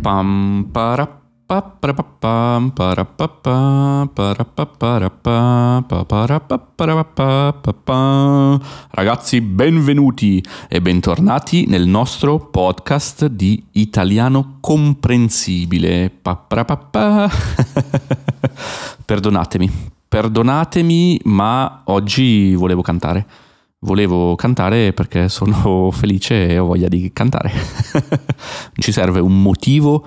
[0.00, 0.70] Pam.
[8.90, 16.10] Ragazzi, benvenuti e bentornati nel nostro podcast di italiano comprensibile.
[19.04, 19.70] Perdonatemi,
[20.08, 23.26] perdonatemi, ma oggi volevo cantare.
[23.82, 27.50] Volevo cantare perché sono felice e ho voglia di cantare.
[28.74, 30.06] Ci serve un motivo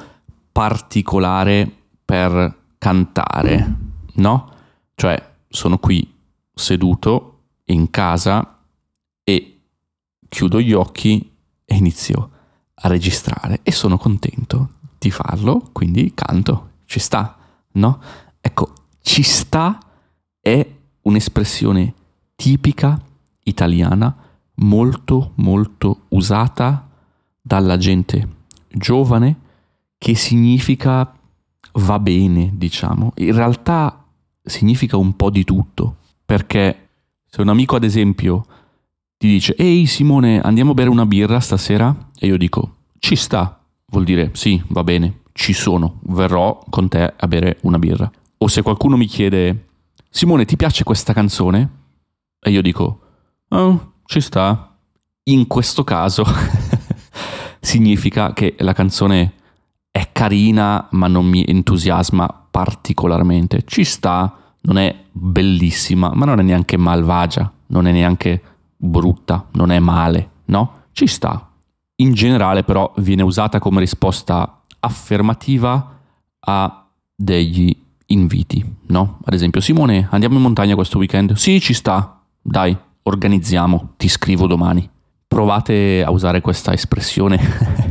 [0.51, 1.69] particolare
[2.05, 3.77] per cantare,
[4.15, 4.51] no?
[4.93, 6.07] Cioè, sono qui
[6.53, 8.59] seduto in casa
[9.23, 9.61] e
[10.29, 11.31] chiudo gli occhi
[11.65, 12.29] e inizio
[12.75, 14.69] a registrare e sono contento
[14.99, 16.69] di farlo, quindi canto.
[16.85, 17.37] Ci sta,
[17.71, 18.01] no?
[18.39, 19.79] Ecco, ci sta
[20.39, 20.67] è
[21.01, 21.93] un'espressione
[22.35, 23.01] tipica
[23.43, 24.15] italiana
[24.55, 26.87] molto molto usata
[27.41, 28.27] dalla gente
[28.69, 29.39] giovane
[29.97, 31.13] che significa
[31.73, 33.13] va bene, diciamo.
[33.17, 34.05] In realtà
[34.43, 36.89] significa un po' di tutto, perché
[37.25, 38.45] se un amico ad esempio
[39.17, 43.59] ti dice "Ehi Simone, andiamo a bere una birra stasera?" e io dico "Ci sta",
[43.87, 48.11] vuol dire "Sì, va bene, ci sono, verrò con te a bere una birra".
[48.37, 49.67] O se qualcuno mi chiede
[50.09, 51.69] "Simone, ti piace questa canzone?"
[52.39, 52.99] e io dico
[53.53, 54.75] "Oh, ci sta".
[55.25, 56.25] In questo caso
[57.61, 59.33] significa che la canzone
[59.89, 63.63] è carina ma non mi entusiasma particolarmente.
[63.65, 68.41] Ci sta, non è bellissima, ma non è neanche malvagia, non è neanche
[68.75, 70.81] brutta, non è male, no?
[70.91, 71.49] Ci sta.
[71.97, 75.99] In generale però viene usata come risposta affermativa
[76.39, 77.75] a degli
[78.07, 79.19] inviti, no?
[79.23, 81.33] Ad esempio, Simone, andiamo in montagna questo weekend?
[81.33, 82.21] Sì, ci sta.
[82.41, 84.89] Dai, organizziamo, ti scrivo domani.
[85.27, 87.39] Provate a usare questa espressione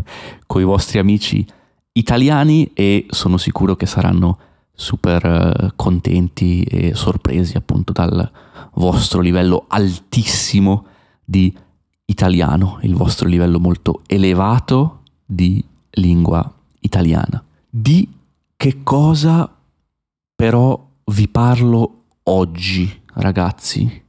[0.47, 1.44] con i vostri amici
[1.92, 4.38] italiani e sono sicuro che saranno
[4.72, 8.31] super eh, contenti e sorpresi appunto dal
[8.75, 10.86] vostro livello altissimo
[11.25, 11.54] di
[12.06, 17.42] italiano, il vostro livello molto elevato di lingua italiana.
[17.69, 18.09] Di
[18.56, 19.50] che cosa
[20.34, 24.01] però vi parlo oggi, ragazzi?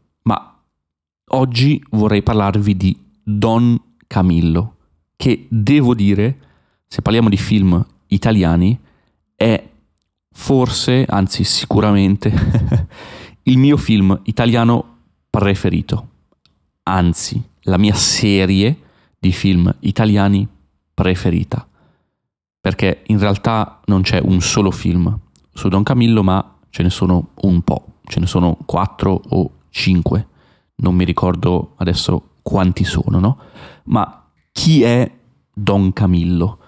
[1.36, 4.76] Oggi vorrei parlarvi di Don Camillo,
[5.16, 6.38] che devo dire
[6.86, 8.80] se parliamo di film italiani,
[9.36, 9.68] è
[10.32, 12.32] forse, anzi sicuramente,
[13.44, 16.10] il mio film italiano preferito.
[16.84, 18.78] Anzi, la mia serie
[19.18, 20.48] di film italiani
[20.94, 21.68] preferita.
[22.62, 25.18] Perché in realtà non c'è un solo film
[25.52, 30.28] su Don Camillo, ma ce ne sono un po', ce ne sono quattro o cinque.
[30.84, 33.38] Non mi ricordo adesso quanti sono, no?
[33.86, 35.10] Ma chi è
[35.54, 36.60] Don Camillo?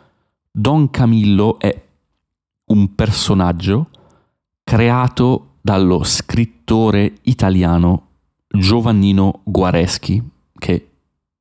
[0.50, 1.84] Don Camillo è
[2.68, 3.90] un personaggio
[4.64, 8.08] creato dallo scrittore italiano
[8.48, 10.24] Giovannino Guareschi,
[10.58, 10.90] che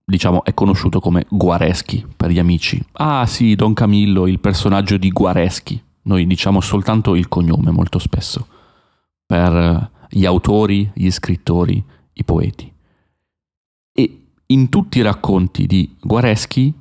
[0.04, 2.84] diciamo è conosciuto come Guareschi per gli amici.
[2.94, 5.80] Ah sì, Don Camillo, il personaggio di Guareschi.
[6.02, 8.48] Noi diciamo soltanto il cognome molto spesso
[9.24, 11.82] per gli autori, gli scrittori,
[12.14, 12.72] i poeti.
[13.92, 16.72] E in tutti i racconti di Guareschi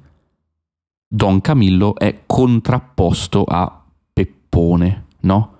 [1.07, 5.57] Don Camillo è contrapposto a Peppone, no?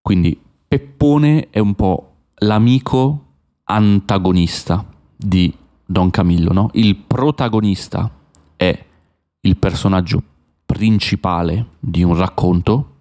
[0.00, 3.24] Quindi Peppone è un po' l'amico
[3.64, 4.84] antagonista
[5.16, 5.54] di
[5.84, 6.70] Don Camillo, no?
[6.72, 8.10] Il protagonista
[8.56, 8.84] è
[9.40, 10.22] il personaggio
[10.66, 12.94] principale di un racconto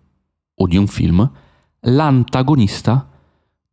[0.54, 1.30] o di un film,
[1.82, 3.10] l'antagonista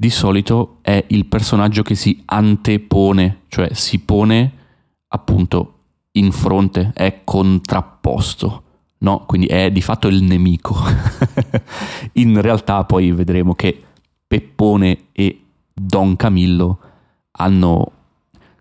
[0.02, 4.52] di solito è il personaggio che si antepone, cioè si pone
[5.06, 5.74] appunto
[6.12, 8.62] in fronte, è contrapposto,
[8.98, 9.24] no?
[9.26, 10.74] Quindi è di fatto il nemico.
[12.14, 13.80] in realtà poi vedremo che
[14.26, 16.78] Peppone e Don Camillo
[17.38, 17.92] hanno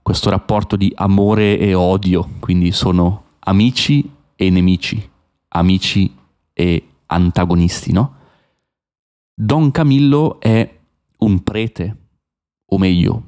[0.03, 5.09] questo rapporto di amore e odio, quindi sono amici e nemici,
[5.47, 6.15] amici
[6.53, 8.13] e antagonisti, no?
[9.33, 10.77] Don Camillo è
[11.23, 11.97] un prete,
[12.65, 13.23] o meglio,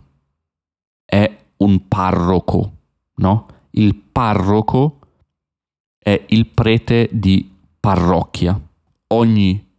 [1.05, 2.71] è un parroco,
[3.15, 3.47] no?
[3.71, 4.99] il parroco
[5.97, 7.49] è il prete di
[7.79, 8.59] parrocchia.
[9.13, 9.71] Ogni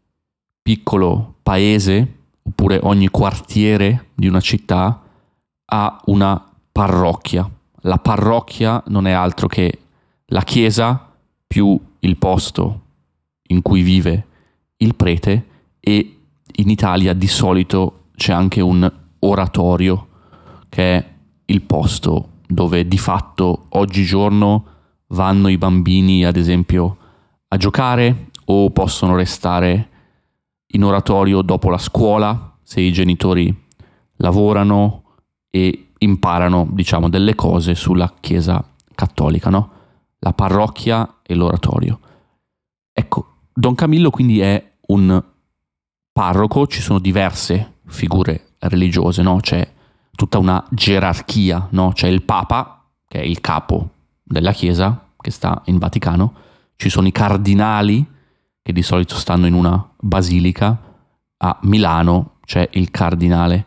[0.62, 5.02] piccolo paese oppure ogni quartiere di una città
[5.66, 7.48] ha una parrocchia.
[7.82, 9.80] La parrocchia non è altro che
[10.26, 11.12] la chiesa
[11.46, 12.80] più il posto
[13.48, 14.26] in cui vive
[14.78, 15.46] il prete
[15.80, 16.18] e
[16.56, 18.90] in Italia di solito c'è anche un
[19.20, 20.08] oratorio
[20.68, 21.14] che è
[21.46, 24.66] il posto dove di fatto oggigiorno
[25.08, 26.96] vanno i bambini, ad esempio,
[27.48, 29.90] a giocare o possono restare
[30.74, 33.54] in oratorio dopo la scuola, se i genitori
[34.16, 35.02] lavorano
[35.50, 38.62] e imparano, diciamo, delle cose sulla Chiesa
[38.94, 39.70] cattolica, no?
[40.18, 42.00] La parrocchia e l'oratorio.
[42.92, 45.22] Ecco, Don Camillo quindi è un
[46.12, 49.38] parroco, ci sono diverse figure religiose, no?
[49.40, 49.66] C'è
[50.14, 51.92] tutta una gerarchia, no?
[51.92, 53.90] C'è il Papa, che è il capo
[54.22, 56.34] della Chiesa, che sta in Vaticano,
[56.76, 58.06] ci sono i cardinali,
[58.62, 60.78] che di solito stanno in una basilica,
[61.36, 63.64] a Milano c'è il cardinale,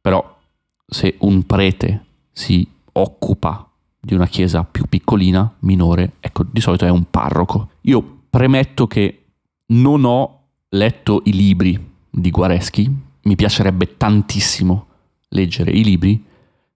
[0.00, 0.38] però
[0.86, 3.68] se un prete si occupa
[4.00, 7.70] di una chiesa più piccolina, minore, ecco, di solito è un parroco.
[7.82, 9.24] Io premetto che
[9.66, 10.38] non ho
[10.70, 12.90] letto i libri di Guareschi,
[13.22, 14.86] mi piacerebbe tantissimo
[15.28, 16.24] leggere i libri,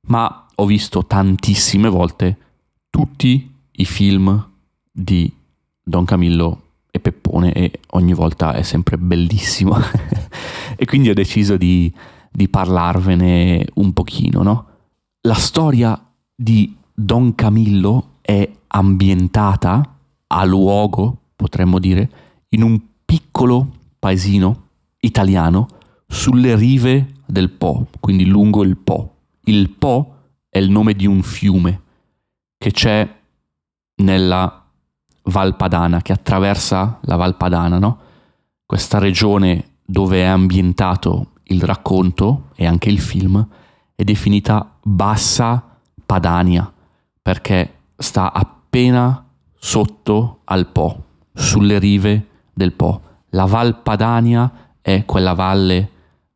[0.07, 2.39] ma ho visto tantissime volte
[2.91, 4.49] tutti i film
[4.91, 5.33] di
[5.83, 9.77] Don Camillo e Peppone e ogni volta è sempre bellissimo.
[10.77, 11.93] e quindi ho deciso di,
[12.31, 14.67] di parlarvene un pochino, no?
[15.23, 16.01] La storia
[16.35, 22.11] di Don Camillo è ambientata a luogo, potremmo dire,
[22.51, 23.69] in un piccolo
[23.99, 24.63] paesino
[25.01, 25.69] italiano
[26.07, 29.17] sulle rive del Po, quindi lungo il Po.
[29.45, 30.15] Il Po
[30.49, 31.83] è il nome di un fiume
[32.57, 33.09] che c'è
[33.97, 34.65] nella
[35.25, 37.99] Valpadana, che attraversa la Valpadana, no?
[38.65, 43.47] Questa regione dove è ambientato il racconto e anche il film
[43.95, 46.71] è definita Bassa Padania
[47.21, 53.01] perché sta appena sotto al Po, sulle rive del Po.
[53.31, 55.91] La Val Padania è quella valle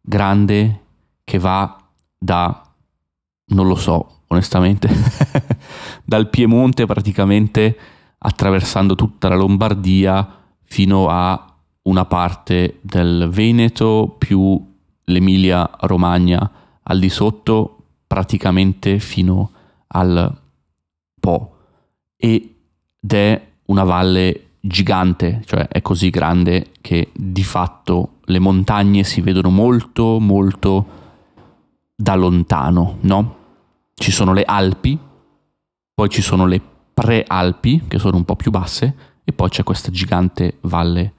[0.08, 0.80] grande
[1.22, 1.76] che va
[2.16, 2.66] da,
[3.48, 4.88] non lo so onestamente,
[6.02, 7.78] dal Piemonte praticamente
[8.16, 16.50] attraversando tutta la Lombardia fino a una parte del Veneto più l'Emilia Romagna
[16.82, 17.76] al di sotto
[18.06, 19.50] praticamente fino
[19.88, 20.34] al
[21.20, 21.56] Po.
[22.16, 29.20] Ed è una valle gigante, cioè è così grande che di fatto le montagne si
[29.20, 30.86] vedono molto molto
[31.96, 33.36] da lontano, no?
[33.94, 34.96] Ci sono le Alpi,
[35.92, 36.60] poi ci sono le
[36.94, 38.94] prealpi che sono un po' più basse
[39.24, 41.12] e poi c'è questa gigante valle,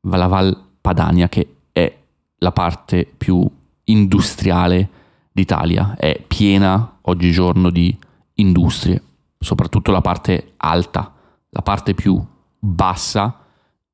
[0.00, 1.96] la Val Padania che è
[2.38, 3.48] la parte più
[3.84, 4.88] industriale
[5.30, 7.96] d'Italia, è piena oggigiorno di
[8.34, 9.02] industrie,
[9.38, 11.12] soprattutto la parte alta,
[11.50, 12.20] la parte più
[12.64, 13.40] bassa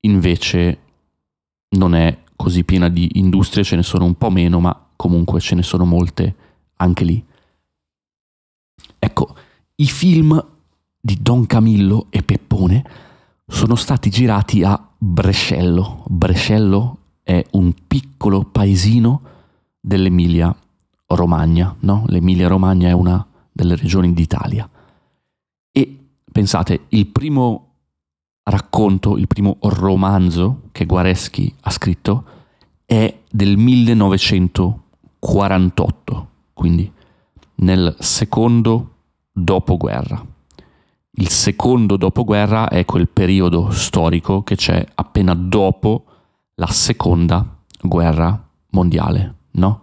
[0.01, 0.79] invece
[1.71, 5.57] non è così piena di industrie, ce ne sono un po' meno, ma comunque ce
[5.57, 6.35] ne sono molte
[6.77, 7.25] anche lì.
[8.99, 9.37] Ecco,
[9.77, 10.47] i film
[11.01, 12.85] di Don Camillo e Peppone
[13.47, 16.05] sono stati girati a Brescello.
[16.07, 19.23] Brescello è un piccolo paesino
[19.81, 20.55] dell'Emilia
[21.07, 22.05] Romagna, no?
[22.07, 24.69] L'Emilia Romagna è una delle regioni d'Italia.
[25.73, 25.99] E
[26.31, 27.70] pensate, il primo
[28.45, 32.25] racconto, il primo romanzo che Guareschi ha scritto
[32.85, 36.93] è del 1948, quindi
[37.57, 38.95] nel secondo
[39.33, 40.25] dopoguerra.
[41.13, 46.05] Il secondo dopoguerra è quel periodo storico che c'è appena dopo
[46.55, 49.81] la seconda guerra mondiale, no?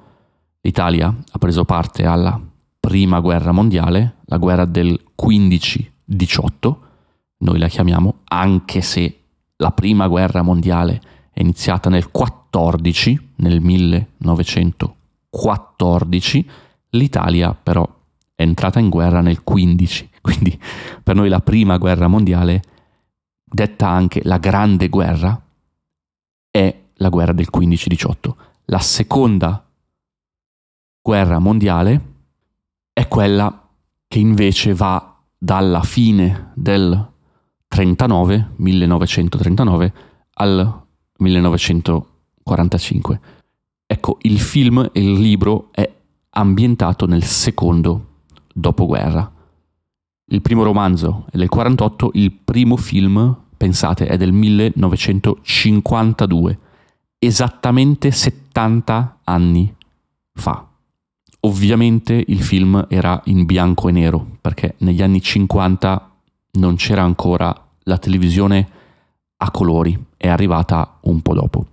[0.62, 2.40] L'Italia ha preso parte alla
[2.80, 6.76] prima guerra mondiale, la guerra del 15-18,
[7.40, 9.20] noi la chiamiamo, anche se
[9.58, 11.00] la prima guerra mondiale
[11.32, 16.50] è iniziata nel 14, nel 1914,
[16.92, 17.88] l'Italia però
[18.34, 20.60] è entrata in guerra nel 15, quindi
[21.04, 22.64] per noi la prima guerra mondiale,
[23.44, 25.40] detta anche la grande guerra,
[26.50, 28.34] è la guerra del 15-18.
[28.66, 29.64] La seconda
[31.02, 32.16] guerra mondiale
[32.94, 33.70] è quella
[34.08, 37.16] che invece va dalla fine del
[37.78, 39.94] 39, 1939
[40.34, 40.82] al
[41.20, 43.20] 1945.
[43.86, 45.88] Ecco, il film e il libro è
[46.32, 49.32] ambientato nel secondo dopoguerra.
[50.26, 56.60] Il primo romanzo è del 48, il primo film, pensate, è del 1952,
[57.20, 59.72] esattamente 70 anni
[60.34, 60.68] fa.
[61.42, 66.12] Ovviamente il film era in bianco e nero, perché negli anni 50
[66.54, 68.70] non c'era ancora la televisione
[69.38, 71.68] a colori, è arrivata un po' dopo.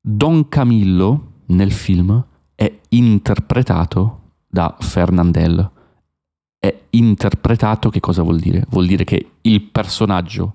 [0.00, 5.70] Don Camillo nel film è interpretato da Fernandel.
[6.58, 8.64] È interpretato che cosa vuol dire?
[8.68, 10.54] Vuol dire che il personaggio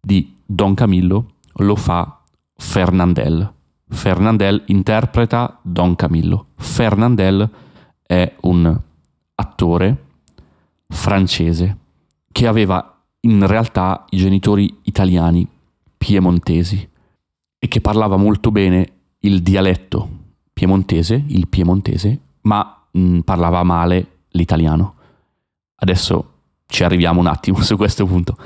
[0.00, 2.22] di Don Camillo lo fa
[2.54, 3.52] Fernandel.
[3.88, 6.48] Fernandel interpreta Don Camillo.
[6.56, 7.48] Fernandel
[8.02, 8.80] è un
[9.34, 10.04] attore
[10.88, 11.78] francese
[12.30, 12.92] che aveva
[13.24, 15.46] in realtà i genitori italiani
[15.96, 16.88] piemontesi
[17.58, 20.20] e che parlava molto bene il dialetto
[20.52, 24.94] piemontese, il piemontese, ma mh, parlava male l'italiano.
[25.76, 26.32] Adesso
[26.66, 28.36] ci arriviamo un attimo su questo punto.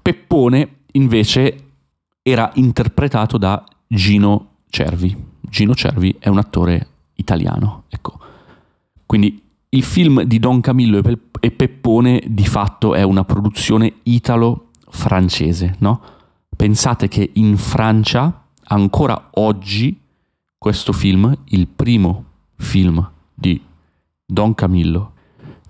[0.00, 1.64] Peppone invece
[2.22, 5.26] era interpretato da Gino Cervi.
[5.40, 8.18] Gino Cervi è un attore italiano, ecco.
[9.06, 11.02] Quindi il film di Don Camillo
[11.40, 16.00] e Peppone di fatto è una produzione italo-francese, no?
[16.56, 20.00] Pensate che in Francia ancora oggi
[20.56, 22.24] questo film, il primo
[22.56, 23.60] film di
[24.24, 25.12] Don Camillo,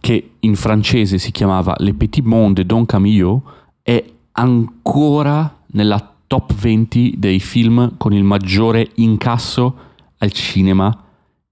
[0.01, 3.43] che in francese si chiamava Le Petit Monde de Don Camillo,
[3.83, 4.03] è
[4.33, 9.77] ancora nella top 20 dei film con il maggiore incasso
[10.19, 11.05] al cinema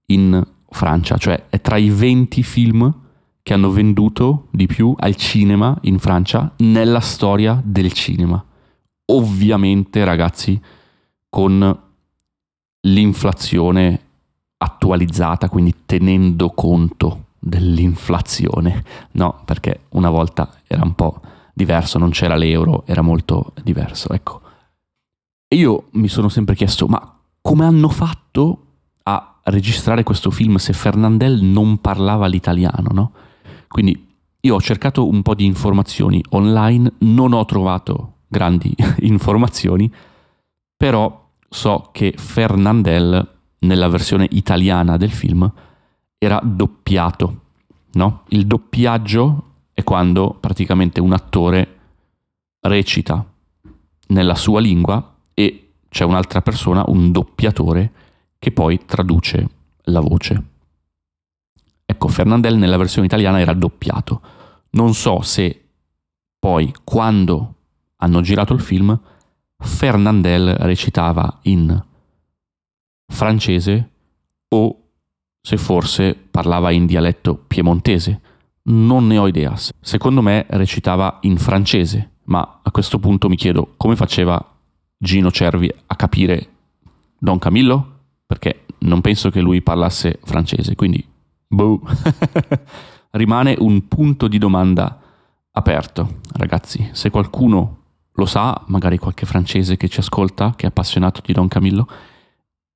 [0.07, 2.93] in Francia, cioè è tra i 20 film
[3.41, 8.43] che hanno venduto di più al cinema in Francia nella storia del cinema.
[9.09, 10.59] Ovviamente, ragazzi,
[11.29, 11.79] con
[12.81, 14.01] l'inflazione
[14.57, 21.21] attualizzata, quindi tenendo conto dell'inflazione, no, perché una volta era un po'
[21.53, 24.41] diverso, non c'era l'euro, era molto diverso, ecco.
[25.47, 28.66] E io mi sono sempre chiesto, ma come hanno fatto
[29.09, 33.11] a registrare questo film se Fernandel non parlava l'italiano, no?
[33.69, 34.05] Quindi
[34.41, 39.89] io ho cercato un po' di informazioni online, non ho trovato grandi informazioni,
[40.75, 45.49] però so che Fernandel nella versione italiana del film
[46.17, 47.39] era doppiato,
[47.93, 48.23] no?
[48.27, 51.75] Il doppiaggio è quando praticamente un attore
[52.59, 53.25] recita
[54.07, 57.91] nella sua lingua e c'è un'altra persona, un doppiatore,
[58.39, 59.49] che poi traduce
[59.83, 60.43] la voce.
[61.85, 64.21] Ecco, Fernandel nella versione italiana era doppiato.
[64.71, 65.67] Non so se
[66.37, 67.53] poi, quando
[67.97, 68.99] hanno girato il film,
[69.57, 71.83] Fernandel recitava in
[73.07, 73.89] francese
[74.49, 74.81] o
[75.41, 78.21] se forse parlava in dialetto piemontese.
[78.63, 79.55] Non ne ho idea.
[79.79, 84.55] Secondo me recitava in francese, ma a questo punto mi chiedo come faceva
[84.97, 86.49] Gino Cervi a capire
[87.17, 87.96] Don Camillo?
[88.27, 91.05] Perché non penso che lui parlasse francese, quindi
[91.47, 91.79] boh.
[93.11, 94.99] Rimane un punto di domanda
[95.51, 96.89] aperto, ragazzi.
[96.91, 97.75] Se qualcuno
[98.11, 101.87] lo sa, magari qualche francese che ci ascolta, che è appassionato di Don Camillo,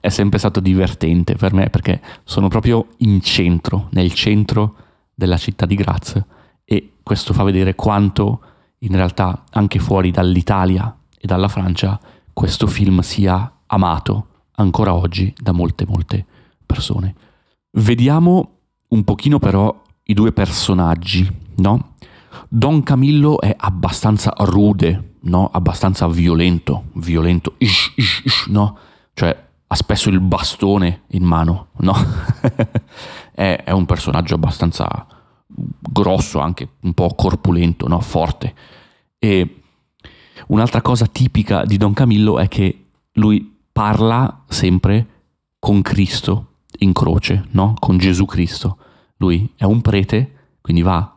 [0.00, 4.74] è sempre stato divertente per me perché sono proprio in centro, nel centro
[5.14, 6.20] della città di Graz
[6.64, 8.40] e questo fa vedere quanto
[8.78, 12.00] in realtà anche fuori dall'Italia e dalla Francia
[12.32, 16.26] questo film sia amato ancora oggi da molte molte
[16.66, 17.14] persone.
[17.72, 18.50] Vediamo
[18.88, 21.94] un pochino però i due personaggi, no?
[22.48, 25.48] Don Camillo è abbastanza rude, no?
[25.52, 28.78] Abbastanza violento, violento, ish, ish, ish, no?
[29.14, 31.94] Cioè ha spesso il bastone in mano, no?
[33.32, 35.06] è, è, un personaggio abbastanza
[35.46, 38.00] grosso, anche un po' corpulento, no?
[38.00, 38.54] Forte.
[39.18, 39.62] E
[40.48, 45.06] un'altra cosa tipica di Don Camillo è che lui parla sempre
[45.58, 47.74] con Cristo in croce, no?
[47.78, 48.76] Con Gesù Cristo.
[49.22, 51.14] Lui è un prete, quindi va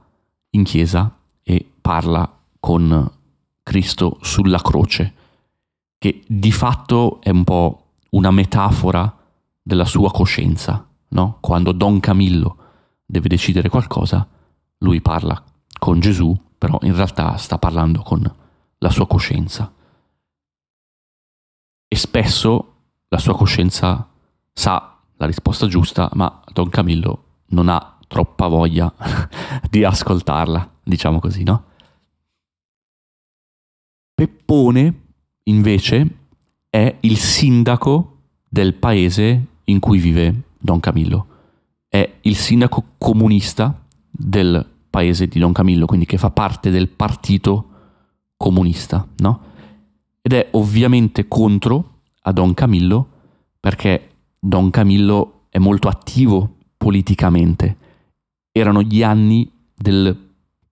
[0.51, 3.11] in chiesa e parla con
[3.63, 5.13] Cristo sulla croce,
[5.97, 9.11] che di fatto è un po' una metafora
[9.59, 11.37] della sua coscienza, no?
[11.41, 12.57] Quando Don Camillo
[13.03, 14.27] deve decidere qualcosa,
[14.77, 15.43] lui parla
[15.79, 18.21] con Gesù, però in realtà sta parlando con
[18.77, 19.73] la sua coscienza.
[21.87, 22.73] E spesso
[23.07, 24.07] la sua coscienza
[24.53, 28.93] sa la risposta giusta, ma Don Camillo non ha troppa voglia
[29.69, 31.63] di ascoltarla, diciamo così, no?
[34.13, 35.01] Peppone,
[35.43, 36.07] invece,
[36.69, 41.27] è il sindaco del paese in cui vive Don Camillo.
[41.87, 47.69] È il sindaco comunista del paese di Don Camillo, quindi che fa parte del partito
[48.37, 49.41] comunista, no?
[50.21, 53.09] Ed è ovviamente contro a Don Camillo
[53.59, 54.09] perché
[54.39, 57.77] Don Camillo è molto attivo politicamente.
[58.57, 60.17] Erano gli anni del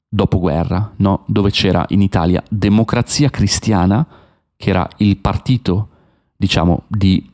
[0.07, 1.23] dopoguerra, no?
[1.27, 4.07] dove c'era in Italia Democrazia Cristiana,
[4.55, 5.89] che era il partito,
[6.37, 7.29] diciamo, di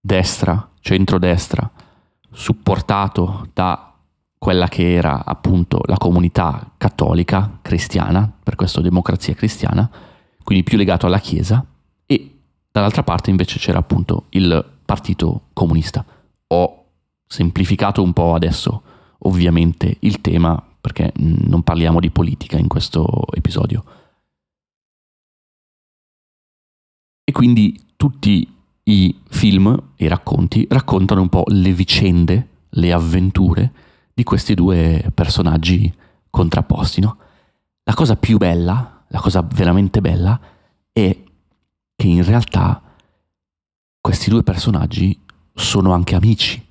[0.00, 1.70] destra, centrodestra,
[2.32, 3.94] supportato da
[4.38, 9.88] quella che era appunto la comunità cattolica cristiana, per questo democrazia cristiana,
[10.42, 11.64] quindi più legato alla Chiesa,
[12.06, 12.38] e
[12.72, 16.04] dall'altra parte invece c'era appunto il partito comunista.
[16.48, 16.84] Ho
[17.26, 18.82] semplificato un po' adesso
[19.20, 23.84] ovviamente il tema perché non parliamo di politica in questo episodio.
[27.24, 28.48] E quindi tutti
[28.84, 33.72] i film e i racconti raccontano un po' le vicende, le avventure
[34.12, 35.92] di questi due personaggi
[36.28, 37.00] contrapposti.
[37.00, 37.16] No?
[37.84, 40.40] La cosa più bella, la cosa veramente bella,
[40.92, 41.16] è
[41.94, 42.82] che in realtà
[44.00, 45.18] questi due personaggi
[45.54, 46.64] sono anche amici,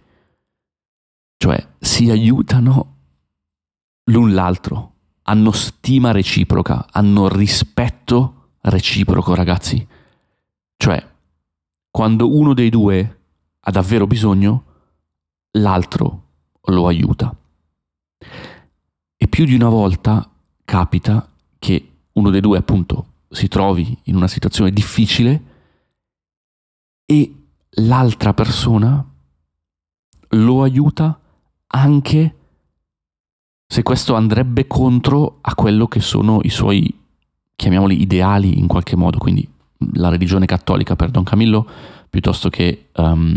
[1.39, 2.95] cioè si aiutano
[4.11, 9.87] l'un l'altro, hanno stima reciproca, hanno rispetto reciproco, ragazzi.
[10.75, 11.11] Cioè,
[11.89, 13.19] quando uno dei due
[13.57, 14.63] ha davvero bisogno,
[15.51, 16.23] l'altro
[16.61, 17.33] lo aiuta.
[19.15, 20.29] E più di una volta
[20.65, 25.43] capita che uno dei due appunto si trovi in una situazione difficile
[27.05, 27.35] e
[27.69, 29.05] l'altra persona
[30.31, 31.17] lo aiuta
[31.71, 32.35] anche
[33.65, 36.93] se questo andrebbe contro a quello che sono i suoi,
[37.55, 39.47] chiamiamoli, ideali in qualche modo, quindi
[39.93, 41.67] la religione cattolica per Don Camillo
[42.09, 43.35] piuttosto che um,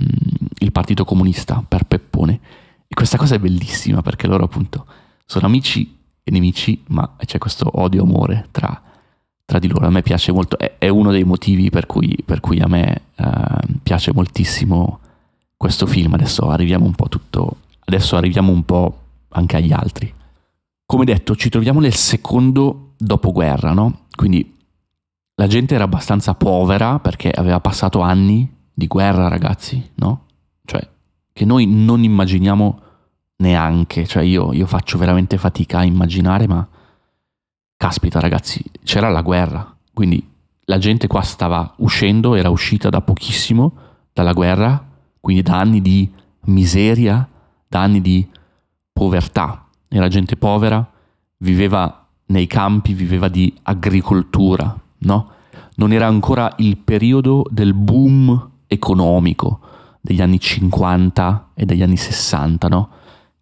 [0.58, 2.40] il Partito Comunista per Peppone.
[2.88, 4.86] E questa cosa è bellissima perché loro appunto
[5.26, 8.82] sono amici e nemici, ma c'è questo odio-amore tra,
[9.44, 9.86] tra di loro.
[9.86, 13.02] A me piace molto, è, è uno dei motivi per cui, per cui a me
[13.16, 15.00] uh, piace moltissimo
[15.56, 16.14] questo film.
[16.14, 18.98] Adesso arriviamo un po' tutto, adesso arriviamo un po'
[19.30, 20.12] anche agli altri.
[20.84, 24.06] Come detto, ci troviamo nel secondo dopoguerra, no?
[24.14, 24.56] Quindi
[25.36, 30.26] la gente era abbastanza povera perché aveva passato anni di guerra, ragazzi, no?
[30.64, 30.86] Cioè,
[31.32, 32.80] che noi non immaginiamo
[33.36, 36.66] neanche, cioè io, io faccio veramente fatica a immaginare, ma
[37.76, 40.24] caspita ragazzi, c'era la guerra, quindi
[40.66, 43.72] la gente qua stava uscendo, era uscita da pochissimo
[44.12, 44.86] dalla guerra,
[45.20, 46.08] quindi da anni di
[46.44, 47.28] miseria,
[47.72, 48.28] da anni di
[48.92, 49.66] povertà.
[49.88, 50.86] Era gente povera,
[51.38, 55.30] viveva nei campi, viveva di agricoltura, no?
[55.76, 59.60] Non era ancora il periodo del boom economico
[60.02, 62.88] degli anni 50 e degli anni 60, no?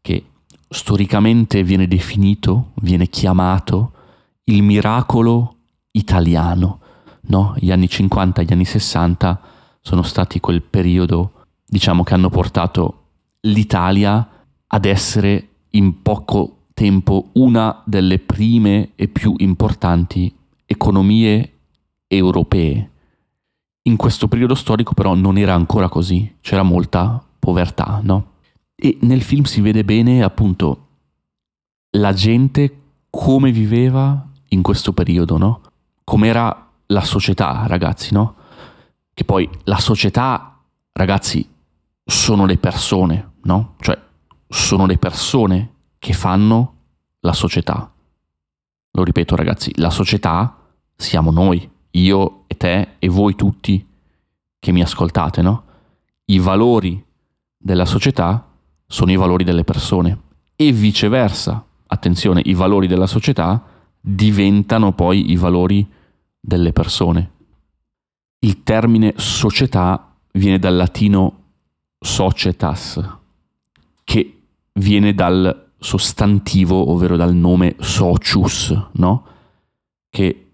[0.00, 0.24] Che
[0.68, 3.92] storicamente viene definito, viene chiamato
[4.44, 5.56] il miracolo
[5.90, 6.78] italiano,
[7.22, 7.54] no?
[7.58, 9.40] Gli anni 50 e gli anni 60
[9.80, 11.32] sono stati quel periodo,
[11.66, 12.99] diciamo, che hanno portato
[13.42, 14.28] l'Italia
[14.66, 21.52] ad essere in poco tempo una delle prime e più importanti economie
[22.06, 22.90] europee.
[23.82, 28.32] In questo periodo storico però non era ancora così, c'era molta povertà, no?
[28.74, 30.86] E nel film si vede bene appunto
[31.96, 32.76] la gente
[33.10, 35.60] come viveva in questo periodo, no?
[36.04, 38.36] Com'era la società, ragazzi, no?
[39.12, 40.60] Che poi la società,
[40.92, 41.46] ragazzi,
[42.04, 43.74] sono le persone, no?
[43.80, 43.98] Cioè
[44.48, 46.74] sono le persone che fanno
[47.20, 47.92] la società.
[48.92, 50.56] Lo ripeto ragazzi, la società
[50.96, 53.86] siamo noi, io e te e voi tutti
[54.58, 55.64] che mi ascoltate, no?
[56.26, 57.02] I valori
[57.56, 58.46] della società
[58.86, 60.20] sono i valori delle persone
[60.56, 61.64] e viceversa.
[61.86, 63.62] Attenzione, i valori della società
[64.00, 65.88] diventano poi i valori
[66.38, 67.30] delle persone.
[68.40, 71.38] Il termine società viene dal latino
[71.98, 73.19] societas,
[74.80, 79.26] viene dal sostantivo, ovvero dal nome socius, no?
[80.08, 80.50] Che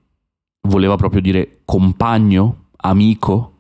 [0.63, 3.53] voleva proprio dire compagno, amico,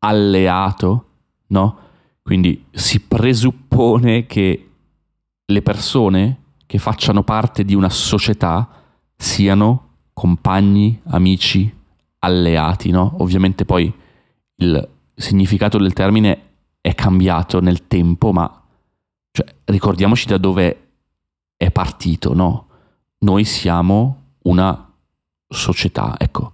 [0.00, 1.06] alleato,
[1.48, 1.78] no?
[2.22, 4.70] Quindi si presuppone che
[5.46, 8.68] le persone che facciano parte di una società
[9.16, 11.72] siano compagni, amici,
[12.20, 13.16] alleati, no?
[13.18, 13.92] Ovviamente poi
[14.56, 16.40] il significato del termine
[16.80, 18.63] è cambiato nel tempo, ma
[19.64, 20.88] ricordiamoci da dove
[21.56, 22.68] è partito, no?
[23.18, 24.92] Noi siamo una
[25.48, 26.52] società, ecco,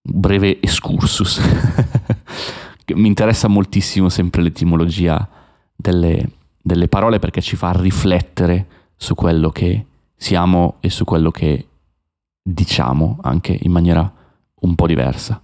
[0.00, 1.40] breve excursus.
[2.94, 5.28] Mi interessa moltissimo sempre l'etimologia
[5.74, 6.30] delle,
[6.62, 11.66] delle parole perché ci fa riflettere su quello che siamo e su quello che
[12.42, 14.10] diciamo anche in maniera
[14.60, 15.40] un po' diversa.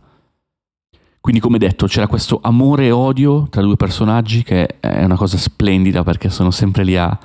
[1.25, 5.39] Quindi come detto c'era questo amore e odio tra due personaggi che è una cosa
[5.39, 7.19] splendida perché sono sempre lì a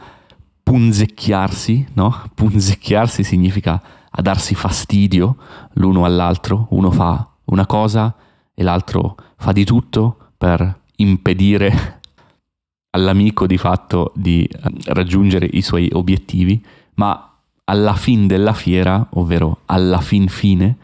[0.64, 2.24] punzecchiarsi, no?
[2.34, 5.36] Punzecchiarsi significa a darsi fastidio
[5.74, 8.16] l'uno all'altro, uno fa una cosa
[8.54, 12.00] e l'altro fa di tutto per impedire
[12.96, 14.60] all'amico di fatto di eh,
[14.94, 20.78] raggiungere i suoi obiettivi, ma alla fin della fiera, ovvero alla fin fine,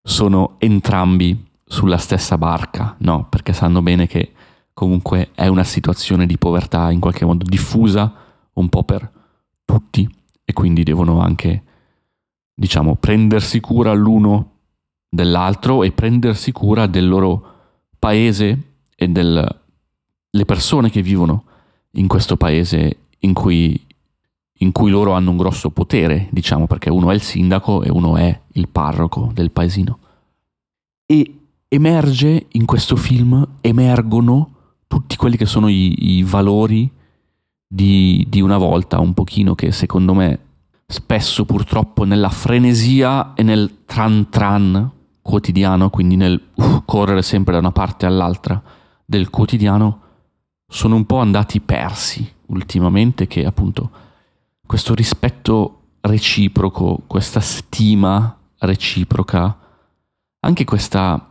[0.00, 3.28] sono entrambi sulla stessa barca, no?
[3.28, 4.32] Perché sanno bene che
[4.74, 8.12] comunque è una situazione di povertà in qualche modo diffusa
[8.54, 9.08] un po' per
[9.64, 10.08] tutti
[10.44, 11.62] e quindi devono anche,
[12.52, 14.50] diciamo, prendersi cura l'uno
[15.08, 17.44] dell'altro e prendersi cura del loro
[18.00, 18.62] paese
[18.96, 21.44] e delle persone che vivono
[21.92, 23.80] in questo paese in cui,
[24.54, 28.16] in cui loro hanno un grosso potere, diciamo, perché uno è il sindaco e uno
[28.16, 29.98] è il parroco del paesino.
[31.06, 31.34] E
[31.72, 34.54] emerge in questo film, emergono
[34.88, 36.90] tutti quelli che sono i, i valori
[37.64, 40.38] di, di una volta, un pochino che secondo me
[40.84, 44.90] spesso purtroppo nella frenesia e nel tran tran
[45.22, 48.60] quotidiano, quindi nel uh, correre sempre da una parte all'altra
[49.04, 50.00] del quotidiano,
[50.66, 53.90] sono un po' andati persi ultimamente che appunto
[54.66, 59.56] questo rispetto reciproco, questa stima reciproca,
[60.40, 61.29] anche questa,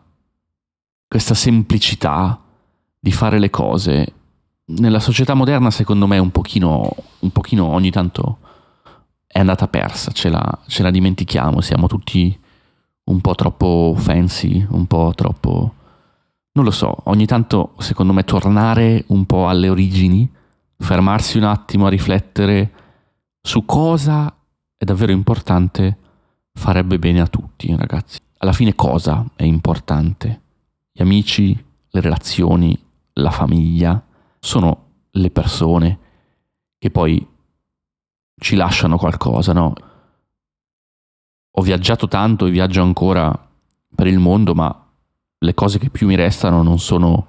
[1.10, 2.40] questa semplicità
[3.00, 4.14] di fare le cose
[4.66, 8.38] nella società moderna secondo me un pochino, un pochino ogni tanto
[9.26, 12.40] è andata persa, ce la, ce la dimentichiamo, siamo tutti
[13.06, 15.74] un po' troppo fancy, un po' troppo...
[16.52, 20.32] non lo so, ogni tanto secondo me tornare un po' alle origini,
[20.78, 22.72] fermarsi un attimo a riflettere
[23.42, 24.32] su cosa
[24.78, 25.98] è davvero importante
[26.54, 28.20] farebbe bene a tutti, ragazzi.
[28.38, 30.42] Alla fine cosa è importante?
[31.00, 32.78] Gli amici, le relazioni,
[33.14, 34.04] la famiglia,
[34.38, 36.00] sono le persone
[36.78, 37.26] che poi
[38.36, 39.74] ci lasciano qualcosa, no?
[41.52, 43.34] Ho viaggiato tanto e viaggio ancora
[43.96, 44.88] per il mondo, ma
[45.38, 47.28] le cose che più mi restano non sono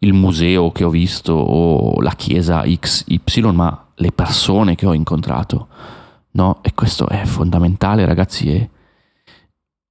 [0.00, 5.68] il museo che ho visto o la chiesa XY, ma le persone che ho incontrato,
[6.32, 6.62] no?
[6.62, 8.70] E questo è fondamentale, ragazzi, e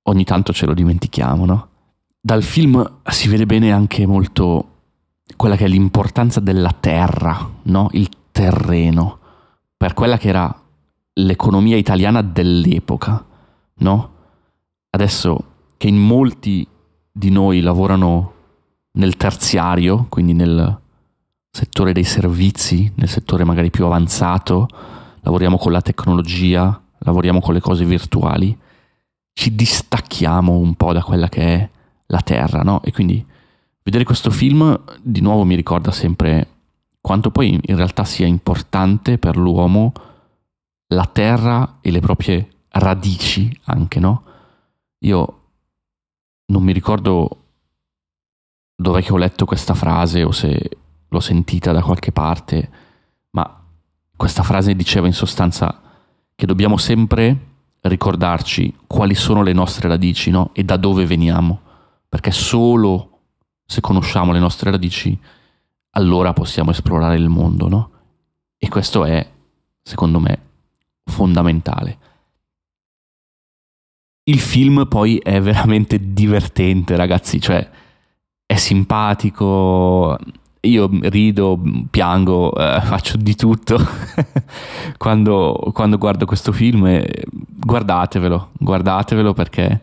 [0.04, 1.69] ogni tanto ce lo dimentichiamo, no?
[2.22, 4.66] Dal film si vede bene anche molto
[5.38, 7.90] quella che è l'importanza della terra, no?
[7.94, 9.20] il terreno,
[9.78, 10.54] per quella che era
[11.14, 13.26] l'economia italiana dell'epoca.
[13.76, 14.14] No?
[14.90, 15.44] Adesso
[15.78, 16.68] che in molti
[17.10, 18.34] di noi lavorano
[18.94, 20.78] nel terziario, quindi nel
[21.50, 24.68] settore dei servizi, nel settore magari più avanzato,
[25.22, 28.58] lavoriamo con la tecnologia, lavoriamo con le cose virtuali,
[29.32, 31.70] ci distacchiamo un po' da quella che è
[32.10, 32.82] la terra, no?
[32.84, 33.26] E quindi
[33.90, 36.48] Vedere questo film di nuovo mi ricorda sempre
[37.02, 39.94] quanto poi in realtà sia importante per l'uomo
[40.90, 44.24] la terra e le proprie radici anche, no?
[45.00, 45.40] Io
[46.46, 47.46] non mi ricordo
[48.76, 50.70] dove che ho letto questa frase o se
[51.08, 52.70] l'ho sentita da qualche parte,
[53.32, 53.60] ma
[54.16, 55.82] questa frase diceva in sostanza
[56.36, 57.48] che dobbiamo sempre
[57.82, 60.52] ricordarci quali sono le nostre radici, no?
[60.54, 61.62] E da dove veniamo,
[62.10, 63.20] perché solo
[63.66, 65.18] se conosciamo le nostre radici,
[65.92, 67.92] allora possiamo esplorare il mondo, no?
[68.58, 69.26] E questo è,
[69.82, 70.40] secondo me,
[71.06, 71.98] fondamentale.
[74.24, 77.68] Il film poi è veramente divertente, ragazzi, cioè
[78.46, 80.18] è simpatico,
[80.62, 83.78] io rido, piango, eh, faccio di tutto
[84.98, 86.86] quando, quando, guardo questo film.
[86.88, 89.82] E guardatevelo, guardatevelo perché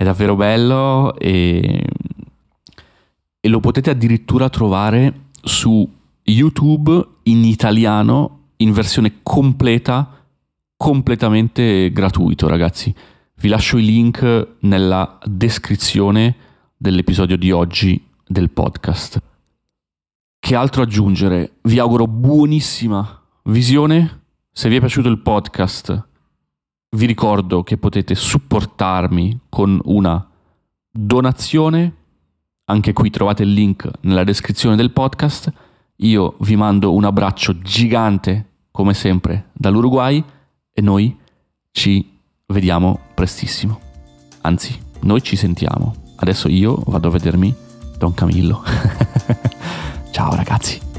[0.00, 1.84] è davvero bello e
[3.40, 5.88] e lo potete addirittura trovare su
[6.22, 10.26] YouTube in italiano in versione completa,
[10.76, 12.94] completamente gratuito, ragazzi.
[13.36, 16.36] Vi lascio i link nella descrizione
[16.76, 19.22] dell'episodio di oggi del podcast.
[20.38, 21.52] Che altro aggiungere?
[21.62, 24.20] Vi auguro buonissima visione.
[24.52, 26.08] Se vi è piaciuto il podcast,
[26.96, 30.26] vi ricordo che potete supportarmi con una
[30.90, 31.94] donazione
[32.70, 35.52] anche qui trovate il link nella descrizione del podcast.
[35.96, 40.22] Io vi mando un abbraccio gigante, come sempre, dall'Uruguay
[40.72, 41.18] e noi
[41.72, 43.80] ci vediamo prestissimo.
[44.42, 45.96] Anzi, noi ci sentiamo.
[46.16, 47.52] Adesso io vado a vedermi
[47.98, 48.62] Don Camillo.
[50.12, 50.89] Ciao ragazzi.